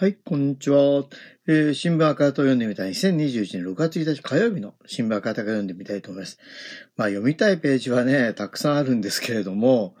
[0.00, 1.04] はい、こんにちは。
[1.46, 2.92] えー、新聞赤旗を読んでみたい。
[2.92, 6.38] 2021年6月1日火曜日の新聞赤旗から読んでみたいと思います。
[6.96, 9.94] まあ読みたいページはね、たくさんあるんですけれども、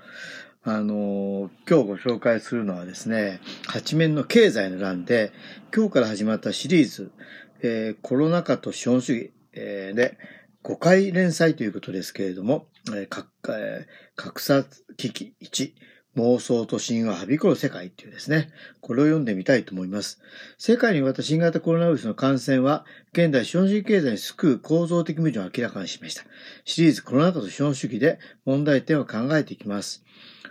[0.62, 5.32] あのー、今日ご紹介するのはですね、八面の経済の欄で、
[5.76, 7.12] 今日から始まったシリーズ、
[7.60, 10.16] えー、コロナ禍と資本主義、えー、で、
[10.64, 14.64] 5回連載ということですけれども、えー、格差
[14.96, 15.72] 危機1、
[16.16, 18.50] 妄想と神話はびこる世界っていうですね、
[18.80, 20.20] これを読んでみたいと思います。
[20.58, 26.24] 世界にわた新型コロナウイルスの感染は、現代資本主義経済に救う構造的矛盾を明らかにしました。
[26.64, 30.04] シリーズコロナ禍と資本主義で問題点を考えていきます。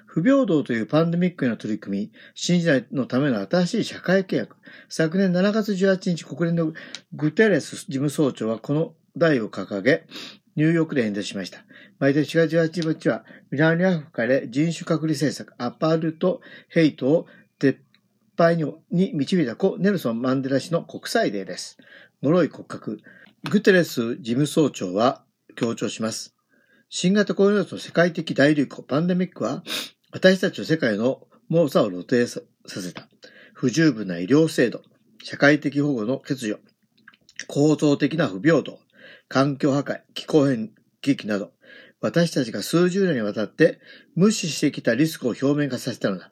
[0.06, 4.56] 不平等というパンデミックへの取り組み、新時代のための新しい社会契約。
[4.88, 6.74] 昨年7月18日、国連の
[7.14, 10.08] グテレス事務総長はこの題を掲げ、
[10.60, 11.64] ニューヨークで演説しました。
[12.00, 17.28] 毎年4月18日は、南アフリカで人種隔離政策、アパルトヘイトを
[17.62, 17.78] 撤
[18.38, 18.66] 廃に
[19.14, 21.78] 導いた故ネルソン・マンデラ氏の国際デーです。
[22.22, 23.00] 脆い骨格。
[23.50, 25.24] グテレス事務総長は
[25.56, 26.36] 強調します。
[26.90, 29.64] 新型コロナウイルスの世界的大流行、パンデミックは、
[30.12, 33.08] 私たちの世界の猛者を露呈させた。
[33.54, 34.82] 不十分な医療制度、
[35.24, 36.60] 社会的保護の欠如、
[37.48, 38.78] 構造的な不平等、
[39.30, 41.52] 環境破壊、気候変危機など、
[42.02, 43.80] 私たちが数十年にわたって
[44.16, 46.32] 無視してきたリスクを表面化させたのだ。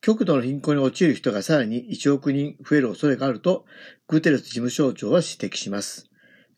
[0.00, 3.66] 極度の貧困に陥る人がさらに1億人増える恐れがあると、
[4.08, 6.10] グテレス事務総長は指摘します。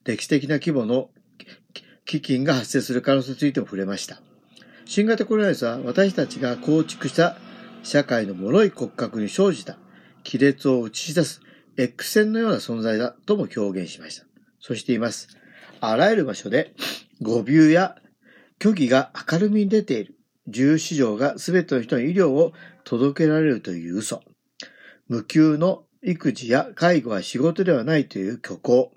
[0.05, 1.11] 歴史的な規模の
[2.05, 4.23] 基金が発生する可能性についても触れました。
[4.85, 7.37] 新型コロナウイルスは私たちが構築した
[7.83, 9.77] 社会の脆い骨格に生じた
[10.25, 11.41] 亀裂を映し出す
[11.77, 14.32] X 線のような存在だとも表現しました。
[14.63, 15.29] そしています。
[15.81, 16.73] あらゆる場所で
[17.21, 17.97] 誤謬や
[18.61, 20.15] 虚偽が明るみに出ている。
[20.47, 22.53] 自由市場が全ての人に医療を
[22.85, 24.23] 届けられるという嘘。
[25.09, 28.93] 無給の育児や介護は仕事ではないという虚構。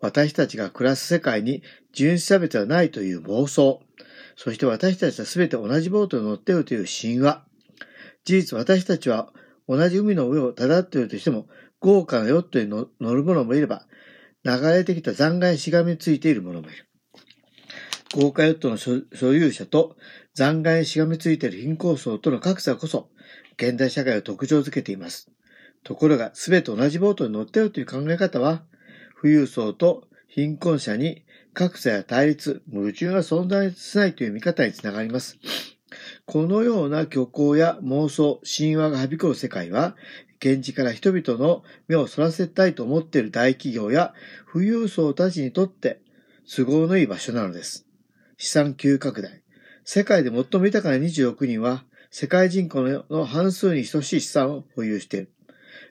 [0.00, 1.62] 私たちが暮らす世界に
[1.92, 3.82] 人種差別はないという妄想。
[4.36, 7.44] そして私たちは全て同じボートに乗っているという神話。
[8.24, 9.32] 事実私たちは
[9.68, 11.46] 同じ海の上を漂っているとしても、
[11.80, 13.86] 豪華なヨットに乗る者もいれば、
[14.44, 16.86] 流れてきた残骸にしがみついている者もいる。
[18.14, 19.96] 豪華ヨットの所有者と
[20.34, 23.08] 残骸にしがみついている貧困層との格差こそ、
[23.56, 25.30] 現代社会を特徴づけています。
[25.82, 28.64] ところが、すべて同じボートに乗っているという考え方は、
[29.20, 35.38] 富裕層と貧困者に格差や対立、矛盾が存在しないという見方につながります。
[36.26, 39.96] このような虚構や妄想、神話がはびこる世界は、
[40.44, 44.12] 現地から人々の目をそらせたいと思っている大企業や
[44.52, 46.02] 富裕層たちにとって
[46.54, 47.86] 都合のいい場所なのです。
[48.36, 49.42] 資産急拡大。
[49.84, 55.32] 世界で最も豊かな26人は世界人口の半数に等しい資産を保有している。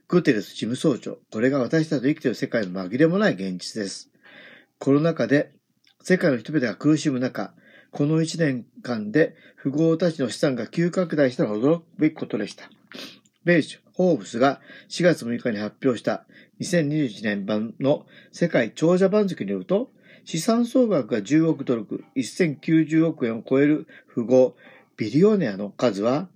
[0.07, 1.17] グテレス事務総長。
[1.31, 4.11] これが私たちと生きている世界の紛れもない現実です。
[4.77, 5.51] コロナ禍で
[6.03, 7.55] 世界の人々が苦しむ中、
[7.89, 12.69] この1年間で富豪たちの資産が急拡大したのは驚くべきことでした。
[13.45, 16.25] 米州、ホーブスが4月6日に発表した
[16.61, 19.91] 2021年版の世界長者番付によると、
[20.25, 24.55] 資産総額が10億ドル、1090億円を超える富豪、
[24.95, 26.29] ビリオネアの数は、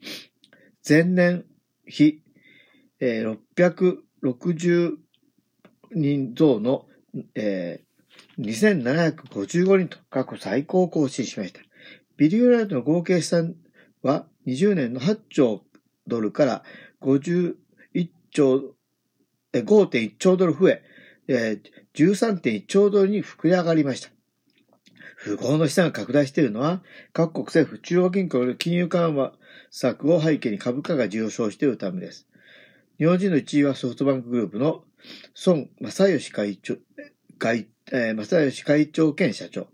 [0.87, 1.45] 前年
[1.85, 2.21] 比、
[2.99, 4.95] えー、660
[5.93, 6.85] 人増の、
[7.35, 11.61] えー、2755人と過去最高を更新しました。
[12.17, 13.55] ビリオネアの合計資産
[14.01, 15.63] は20年の8兆
[16.07, 16.63] ドルから
[17.01, 17.55] 51
[18.31, 18.75] 兆、
[19.53, 20.83] 5.1兆ドル増え、
[21.27, 24.09] えー、13.1兆ドルに膨れ上がりました。
[25.23, 29.33] 富豪の資産が拡大しているのは、各国政府、中央銀行の金融緩和
[29.71, 32.27] 策を背景に株価が上昇しているためです。
[32.97, 34.83] 日本人の1位はソフトバンクグループの
[35.45, 36.77] 孫正義会長、
[37.39, 39.67] 会えー、正義会長兼社長。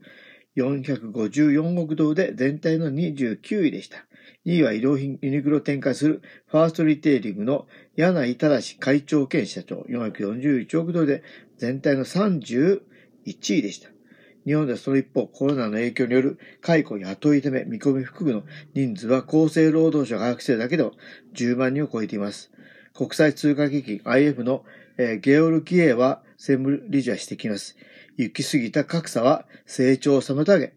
[0.56, 4.06] 454億ドルで全体の29位でした。
[4.46, 11.24] 2位は医療品ユニクロ展開するファーストリテイリングの柳井正会長兼社長441億ドルで
[11.58, 12.82] 全体の31
[13.26, 13.90] 位でした。
[14.46, 18.44] 日本ではその一方、コロナの影響による解雇雇い止め、見込み含むの
[18.74, 20.92] 人数は厚生労働省が把握しているだけでも
[21.34, 22.52] 10万人を超えています。
[22.94, 24.66] 国際通貨基金 IF の、
[24.98, 27.78] えー、ゲオルキエは専務理事は指摘します。
[28.18, 30.74] 行き過ぎた格差は成長を妨げ、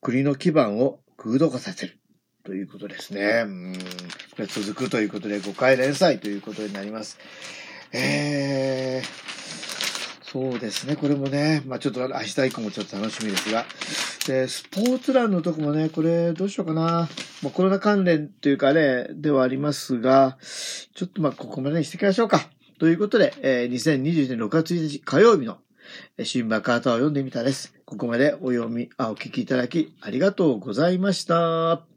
[0.00, 1.98] 国の基盤を空洞化させる。
[2.44, 3.44] ということですね。
[3.46, 3.72] うん。
[3.72, 3.78] こ
[4.38, 7.18] れ続くということで5回連載ということになります。
[7.90, 10.94] えー、そうですね。
[10.96, 13.64] これもね、まあちょっと明日以降もちょっと楽しみですが。
[14.26, 17.08] で、スポーツ欄のとこもね、これどうしようかな。
[17.42, 22.46] まあコロナ関連というかね、ではありますが、ちょっとまあここまでにしていきましょうか。
[22.78, 25.56] ということで、えー、2021年6月1日火曜日の
[26.22, 27.72] 新聞カータを読んでみたです。
[27.86, 31.93] ここまでお読み、あ、お聞きいただきありがとうございました。